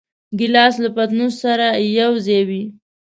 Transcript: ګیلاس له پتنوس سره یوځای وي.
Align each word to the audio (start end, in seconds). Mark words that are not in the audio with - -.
ګیلاس 0.39 0.75
له 0.83 0.89
پتنوس 0.95 1.33
سره 1.43 1.67
یوځای 1.99 2.41
وي. 2.49 2.63